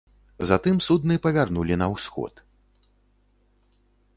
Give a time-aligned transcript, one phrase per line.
[0.51, 2.41] Затым судны павярнулі на ўсход.